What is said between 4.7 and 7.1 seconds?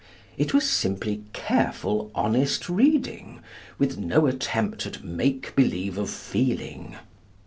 at make believe of feeling.